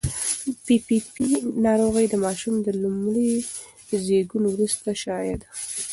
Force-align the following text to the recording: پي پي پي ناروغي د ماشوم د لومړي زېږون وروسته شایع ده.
پي 0.65 0.75
پي 0.85 0.97
پي 1.13 1.27
ناروغي 1.65 2.05
د 2.09 2.15
ماشوم 2.25 2.55
د 2.61 2.67
لومړي 2.81 3.31
زېږون 4.05 4.43
وروسته 4.49 4.89
شایع 5.03 5.35
ده. 5.41 5.49